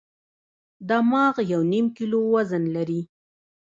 [0.89, 3.01] دماغ یو نیم کیلو وزن لري.